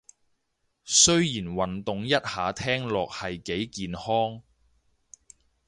[0.83, 1.25] 雖然
[1.55, 4.41] 運動一下聽落係幾健康